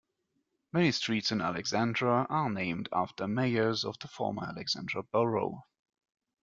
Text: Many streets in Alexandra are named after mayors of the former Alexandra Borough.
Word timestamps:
Many 0.73 0.91
streets 0.93 1.31
in 1.31 1.41
Alexandra 1.41 2.25
are 2.27 2.49
named 2.49 2.89
after 2.91 3.27
mayors 3.27 3.85
of 3.85 3.99
the 3.99 4.07
former 4.07 4.45
Alexandra 4.45 5.03
Borough. 5.03 5.65